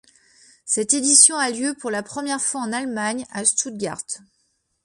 Cette 0.65 0.95
édition 0.95 1.35
a 1.37 1.51
lieu 1.51 1.75
pour 1.75 1.91
la 1.91 2.01
première 2.01 2.41
fois 2.41 2.61
en 2.61 2.73
Allemagne, 2.73 3.27
à 3.29 3.45
Stuttgart. 3.45 4.01